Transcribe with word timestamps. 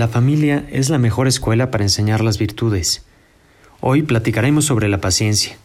La 0.00 0.08
familia 0.08 0.66
es 0.70 0.88
la 0.88 0.96
mejor 0.96 1.28
escuela 1.28 1.70
para 1.70 1.84
enseñar 1.84 2.22
las 2.22 2.38
virtudes. 2.38 3.04
Hoy 3.82 4.00
platicaremos 4.00 4.64
sobre 4.64 4.88
la 4.88 5.02
paciencia, 5.02 5.58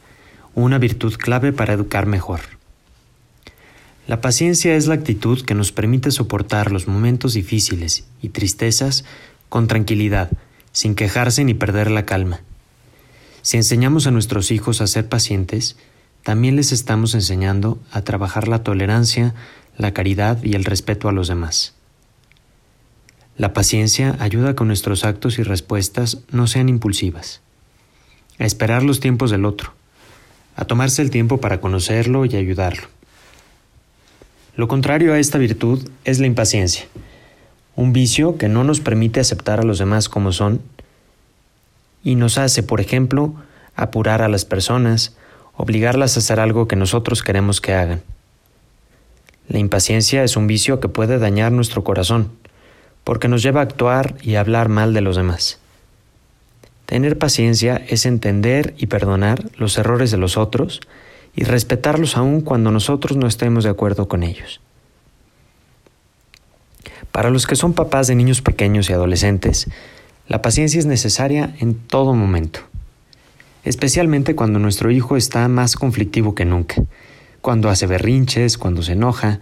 una 0.56 0.78
virtud 0.78 1.14
clave 1.14 1.54
para 1.54 1.72
educar 1.72 2.06
mejor. 2.06 2.42
La 4.08 4.20
paciencia 4.20 4.76
es 4.76 4.88
la 4.88 4.96
actitud 4.96 5.46
que 5.46 5.54
nos 5.54 5.72
permite 5.72 6.12
soportar 6.12 6.74
los 6.74 6.86
momentos 6.86 7.34
difíciles 7.34 8.04
y 8.22 8.28
tristezas 8.28 9.06
con 9.48 9.68
tranquilidad, 9.68 10.30
sin 10.74 10.96
quejarse 10.96 11.46
ni 11.46 11.54
perder 11.54 11.90
la 11.90 12.06
calma. 12.06 12.42
Si 13.42 13.56
enseñamos 13.56 14.06
a 14.06 14.12
nuestros 14.12 14.52
hijos 14.52 14.82
a 14.82 14.88
ser 14.88 15.08
pacientes, 15.08 15.78
también 16.24 16.58
les 16.58 16.74
estamos 16.74 17.14
enseñando 17.14 17.80
a 17.90 18.02
trabajar 18.02 18.50
la 18.50 18.64
tolerancia, 18.64 19.34
la 19.78 19.94
caridad 19.94 20.44
y 20.44 20.56
el 20.56 20.66
respeto 20.66 21.08
a 21.08 21.14
los 21.14 21.30
demás. 21.30 21.75
La 23.38 23.52
paciencia 23.52 24.16
ayuda 24.20 24.52
a 24.52 24.56
que 24.56 24.64
nuestros 24.64 25.04
actos 25.04 25.40
y 25.40 25.44
respuestas 25.44 26.20
no 26.32 26.48
sean 26.48 26.70
impulsivas, 26.70 27.42
a 28.40 28.46
esperar 28.46 28.82
los 28.82 29.02
tiempos 29.02 29.30
del 29.30 29.44
otro, 29.44 29.74
a 30.56 30.64
tomarse 30.64 31.02
el 31.02 31.10
tiempo 31.10 31.42
para 31.42 31.60
conocerlo 31.60 32.24
y 32.24 32.34
ayudarlo. 32.38 32.88
Lo 34.56 34.70
contrario 34.70 35.14
a 35.14 35.20
esta 35.20 35.38
virtud 35.38 35.90
es 36.06 36.20
la 36.20 36.28
impaciencia, 36.28 36.86
un 37.76 37.92
vicio 37.92 38.38
que 38.38 38.48
no 38.48 38.64
nos 38.64 38.80
permite 38.80 39.20
aceptar 39.20 39.60
a 39.60 39.64
los 39.64 39.80
demás 39.80 40.08
como 40.08 40.32
son 40.32 40.62
y 42.06 42.16
nos 42.16 42.38
hace, 42.38 42.64
por 42.64 42.80
ejemplo, 42.80 43.36
apurar 43.76 44.22
a 44.22 44.30
las 44.30 44.46
personas, 44.46 45.18
obligarlas 45.58 46.16
a 46.16 46.20
hacer 46.20 46.40
algo 46.40 46.70
que 46.70 46.78
nosotros 46.78 47.22
queremos 47.22 47.60
que 47.60 47.74
hagan. 47.74 48.02
La 49.50 49.60
impaciencia 49.60 50.24
es 50.24 50.38
un 50.38 50.48
vicio 50.48 50.80
que 50.80 50.88
puede 50.88 51.20
dañar 51.20 51.52
nuestro 51.52 51.84
corazón, 51.84 52.32
porque 53.06 53.30
nos 53.30 53.42
lleva 53.42 53.62
a 53.62 53.64
actuar 53.64 54.16
y 54.22 54.36
hablar 54.36 54.68
mal 54.68 54.94
de 54.94 55.00
los 55.00 55.16
demás. 55.16 55.60
Tener 56.86 57.18
paciencia 57.18 57.82
es 57.88 58.06
entender 58.06 58.74
y 58.78 58.88
perdonar 58.88 59.46
los 59.58 59.78
errores 59.78 60.12
de 60.12 60.18
los 60.18 60.36
otros 60.36 60.82
y 61.36 61.44
respetarlos 61.44 62.18
aun 62.18 62.42
cuando 62.42 62.72
nosotros 62.72 63.16
no 63.16 63.28
estemos 63.28 63.64
de 63.64 63.70
acuerdo 63.70 64.08
con 64.08 64.24
ellos. 64.24 64.60
Para 67.12 67.30
los 67.30 67.48
que 67.48 67.56
son 67.56 67.74
papás 67.74 68.08
de 68.08 68.16
niños 68.16 68.42
pequeños 68.42 68.90
y 68.90 68.94
adolescentes, 68.94 69.70
la 70.28 70.42
paciencia 70.42 70.80
es 70.80 70.86
necesaria 70.86 71.56
en 71.60 71.76
todo 71.76 72.14
momento, 72.14 72.62
especialmente 73.64 74.36
cuando 74.36 74.58
nuestro 74.58 74.90
hijo 74.90 75.16
está 75.16 75.48
más 75.48 75.76
conflictivo 75.76 76.34
que 76.34 76.46
nunca, 76.46 76.82
cuando 77.42 77.70
hace 77.70 77.86
berrinches, 77.86 78.58
cuando 78.58 78.82
se 78.82 78.94
enoja, 78.94 79.40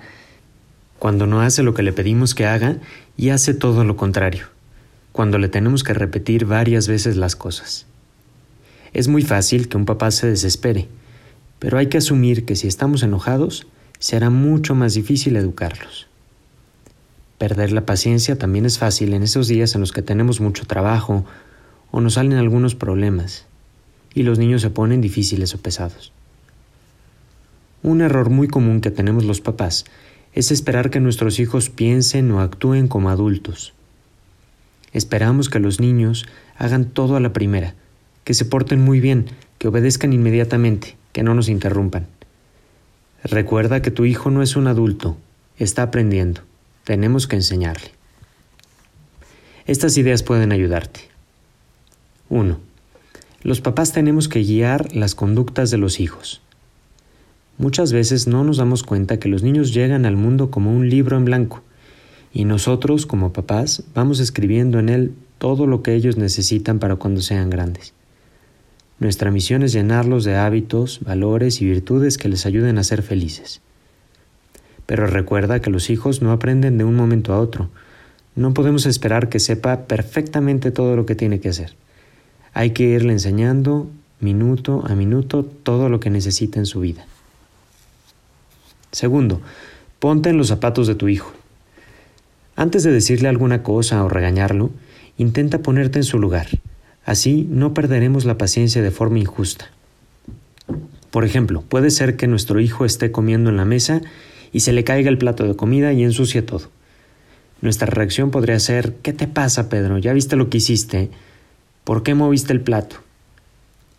cuando 1.04 1.28
no 1.28 1.42
hace 1.42 1.64
lo 1.64 1.74
que 1.74 1.84
le 1.84 1.92
pedimos 1.92 2.34
que 2.34 2.46
haga 2.46 2.78
y 3.18 3.32
hace 3.32 3.54
todo 3.54 3.84
lo 3.84 3.98
contrario, 3.98 4.46
cuando 5.12 5.38
le 5.38 5.50
tenemos 5.50 5.84
que 5.84 5.94
repetir 5.94 6.46
varias 6.46 6.88
veces 6.88 7.18
las 7.18 7.36
cosas. 7.36 7.88
Es 8.94 9.10
muy 9.10 9.22
fácil 9.22 9.68
que 9.68 9.76
un 9.76 9.84
papá 9.84 10.12
se 10.12 10.28
desespere, 10.28 10.88
pero 11.60 11.78
hay 11.78 11.88
que 11.88 11.98
asumir 11.98 12.46
que 12.46 12.56
si 12.56 12.70
estamos 12.70 13.04
enojados, 13.04 13.68
será 14.00 14.30
mucho 14.30 14.76
más 14.76 14.94
difícil 14.94 15.36
educarlos. 15.36 16.08
Perder 17.38 17.74
la 17.74 17.86
paciencia 17.86 18.38
también 18.38 18.66
es 18.66 18.80
fácil 18.80 19.14
en 19.14 19.24
esos 19.24 19.50
días 19.50 19.76
en 19.76 19.82
los 19.82 19.92
que 19.92 20.04
tenemos 20.04 20.40
mucho 20.40 20.64
trabajo 20.66 21.26
o 21.92 22.00
nos 22.00 22.14
salen 22.14 22.38
algunos 22.38 22.76
problemas 22.76 23.46
y 24.14 24.24
los 24.24 24.40
niños 24.40 24.62
se 24.62 24.70
ponen 24.70 25.02
difíciles 25.02 25.54
o 25.54 25.58
pesados. 25.58 26.14
Un 27.82 28.00
error 28.00 28.30
muy 28.30 28.48
común 28.48 28.80
que 28.80 28.90
tenemos 28.90 29.26
los 29.26 29.42
papás 29.42 29.84
es 30.34 30.52
esperar 30.52 30.90
que 30.90 31.00
nuestros 31.00 31.40
hijos 31.40 31.70
piensen 31.70 32.32
o 32.32 32.42
actúen 32.42 32.88
como 32.88 33.10
adultos. 33.10 33.74
Esperamos 34.92 35.50
que 35.50 35.60
los 35.60 35.80
niños 35.80 36.26
hagan 36.58 36.86
todo 36.86 37.16
a 37.16 37.20
la 37.20 37.34
primera, 37.34 37.76
que 38.24 38.34
se 38.34 38.46
porten 38.46 38.82
muy 38.82 39.00
bien, 39.00 39.26
que 39.58 39.68
obedezcan 39.68 40.14
inmediatamente, 40.14 40.98
que 41.12 41.24
no 41.24 41.34
nos 41.34 41.50
interrumpan. 41.50 42.08
Recuerda 43.24 43.82
que 43.82 43.92
tu 43.92 44.06
hijo 44.06 44.30
no 44.32 44.42
es 44.42 44.56
un 44.56 44.68
adulto, 44.68 45.18
está 45.58 45.84
aprendiendo. 45.84 46.42
Tenemos 46.84 47.28
que 47.28 47.38
enseñarle. 47.38 47.92
Estas 49.66 49.98
ideas 49.98 50.24
pueden 50.24 50.52
ayudarte. 50.52 51.02
1. 52.30 52.60
Los 53.44 53.62
papás 53.62 53.94
tenemos 53.94 54.28
que 54.28 54.44
guiar 54.44 54.94
las 54.94 55.16
conductas 55.16 55.72
de 55.72 55.78
los 55.78 56.00
hijos. 56.00 56.42
Muchas 57.58 57.94
veces 57.94 58.28
no 58.28 58.44
nos 58.44 58.58
damos 58.58 58.84
cuenta 58.84 59.20
que 59.20 59.30
los 59.30 59.44
niños 59.44 59.74
llegan 59.74 60.06
al 60.06 60.16
mundo 60.16 60.50
como 60.50 60.72
un 60.76 60.90
libro 60.90 61.18
en 61.18 61.26
blanco 61.26 61.62
y 62.34 62.46
nosotros 62.46 63.06
como 63.06 63.32
papás 63.32 63.84
vamos 63.94 64.20
escribiendo 64.20 64.80
en 64.80 64.90
él 64.90 65.14
todo 65.38 65.68
lo 65.68 65.84
que 65.84 65.94
ellos 65.94 66.18
necesitan 66.18 66.80
para 66.80 66.96
cuando 66.96 67.22
sean 67.22 67.50
grandes. 67.50 67.94
Nuestra 69.00 69.30
misión 69.30 69.62
es 69.62 69.74
llenarlos 69.74 70.24
de 70.24 70.36
hábitos, 70.36 71.02
valores 71.02 71.62
y 71.62 71.66
virtudes 71.66 72.18
que 72.18 72.30
les 72.30 72.46
ayuden 72.46 72.78
a 72.78 72.84
ser 72.84 73.04
felices. 73.04 73.62
Pero 74.86 75.06
recuerda 75.06 75.62
que 75.62 75.70
los 75.70 75.90
hijos 75.90 76.22
no 76.22 76.32
aprenden 76.32 76.78
de 76.78 76.84
un 76.84 76.96
momento 76.96 77.34
a 77.34 77.40
otro. 77.40 77.70
No 78.36 78.54
podemos 78.54 78.86
esperar 78.86 79.30
que 79.30 79.40
sepa 79.40 79.86
perfectamente 79.86 80.72
todo 80.72 80.96
lo 80.96 81.06
que 81.06 81.16
tiene 81.16 81.40
que 81.40 81.50
hacer. 81.50 81.76
Hay 82.54 82.72
que 82.72 82.84
irle 82.84 83.14
enseñando 83.14 83.90
minuto 84.20 84.84
a 84.88 84.96
minuto 84.96 85.44
todo 85.44 85.90
lo 85.90 86.00
que 86.00 86.10
necesita 86.10 86.60
en 86.60 86.66
su 86.66 86.80
vida. 86.80 87.06
Segundo, 88.94 89.42
ponte 89.98 90.30
en 90.30 90.38
los 90.38 90.50
zapatos 90.50 90.86
de 90.86 90.94
tu 90.94 91.10
hijo. 91.10 91.34
Antes 92.56 92.84
de 92.84 92.92
decirle 92.92 93.28
alguna 93.28 93.64
cosa 93.64 94.04
o 94.04 94.08
regañarlo, 94.08 94.70
intenta 95.18 95.64
ponerte 95.64 95.98
en 95.98 96.04
su 96.04 96.20
lugar. 96.20 96.48
Así 97.04 97.48
no 97.50 97.74
perderemos 97.74 98.24
la 98.24 98.38
paciencia 98.38 98.84
de 98.84 98.92
forma 98.92 99.18
injusta. 99.18 99.72
Por 101.10 101.26
ejemplo, 101.26 101.64
puede 101.68 101.90
ser 101.90 102.16
que 102.18 102.28
nuestro 102.28 102.60
hijo 102.60 102.86
esté 102.86 103.12
comiendo 103.12 103.50
en 103.50 103.58
la 103.58 103.66
mesa 103.66 104.02
y 104.52 104.60
se 104.60 104.74
le 104.74 104.84
caiga 104.84 105.10
el 105.10 105.18
plato 105.18 105.44
de 105.48 105.56
comida 105.56 105.92
y 105.92 106.04
ensucie 106.04 106.44
todo. 106.44 106.70
Nuestra 107.62 107.88
reacción 107.88 108.30
podría 108.30 108.60
ser 108.60 108.94
¿Qué 109.02 109.12
te 109.12 109.28
pasa, 109.28 109.70
Pedro? 109.70 109.98
¿Ya 109.98 110.14
viste 110.14 110.36
lo 110.36 110.50
que 110.50 110.58
hiciste? 110.58 111.10
¿Por 111.84 112.04
qué 112.04 112.14
moviste 112.14 112.54
el 112.54 112.62
plato? 112.62 112.98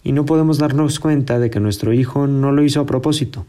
Y 0.04 0.12
no 0.12 0.24
podemos 0.24 0.58
darnos 0.58 1.00
cuenta 1.00 1.40
de 1.40 1.50
que 1.50 1.58
nuestro 1.58 1.92
hijo 1.92 2.28
no 2.28 2.52
lo 2.52 2.62
hizo 2.62 2.80
a 2.80 2.86
propósito, 2.86 3.44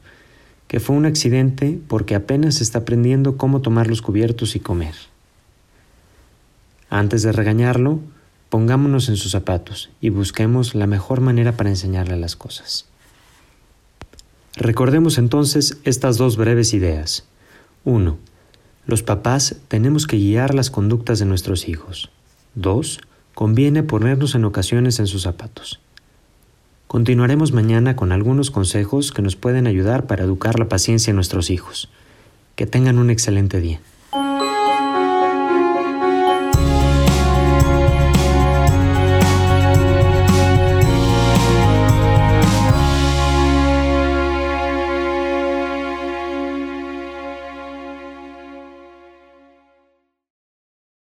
que 0.67 0.79
fue 0.79 0.95
un 0.95 1.05
accidente 1.05 1.79
porque 1.87 2.15
apenas 2.15 2.61
está 2.61 2.79
aprendiendo 2.79 3.37
cómo 3.37 3.61
tomar 3.61 3.87
los 3.87 4.01
cubiertos 4.01 4.55
y 4.55 4.59
comer. 4.59 4.95
Antes 6.89 7.23
de 7.23 7.31
regañarlo, 7.31 7.99
pongámonos 8.49 9.09
en 9.09 9.17
sus 9.17 9.31
zapatos 9.31 9.89
y 10.01 10.09
busquemos 10.09 10.75
la 10.75 10.87
mejor 10.87 11.21
manera 11.21 11.57
para 11.57 11.69
enseñarle 11.69 12.17
las 12.17 12.35
cosas. 12.35 12.85
Recordemos 14.55 15.17
entonces 15.17 15.77
estas 15.83 16.17
dos 16.17 16.37
breves 16.37 16.73
ideas. 16.73 17.25
1. 17.83 18.17
Los 18.85 19.03
papás 19.03 19.57
tenemos 19.67 20.07
que 20.07 20.17
guiar 20.17 20.53
las 20.53 20.69
conductas 20.69 21.19
de 21.19 21.25
nuestros 21.25 21.67
hijos. 21.67 22.09
2. 22.55 23.01
Conviene 23.33 23.83
ponernos 23.83 24.33
en 24.35 24.45
ocasiones 24.45 24.99
en 24.99 25.07
sus 25.07 25.23
zapatos. 25.23 25.81
Continuaremos 26.95 27.51
mañana 27.51 27.97
con 27.97 28.13
algunos 28.13 28.51
consejos 28.51 29.11
que 29.11 29.21
nos 29.21 29.35
pueden 29.35 29.67
ayudar 29.67 30.07
para 30.07 30.23
educar 30.23 30.59
la 30.59 30.69
paciencia 30.69 31.11
en 31.11 31.17
nuestros 31.17 31.49
hijos. 31.49 31.89
Que 32.55 32.67
tengan 32.67 32.99
un 32.99 33.09
excelente 33.09 33.59
día. 33.59 33.81